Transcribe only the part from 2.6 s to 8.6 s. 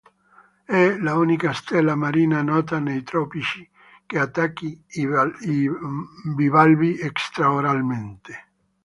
nei tropici che attacchi i bivalvi extra-oralmente.